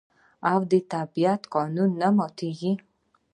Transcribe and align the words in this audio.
او 0.51 0.59
د 0.71 0.73
طبیعت 0.93 1.41
قانون 1.55 1.89
نه 2.01 2.09
ماتیږي. 2.17 2.73